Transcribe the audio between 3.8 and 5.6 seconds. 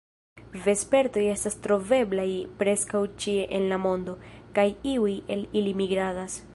mondo, kaj iuj el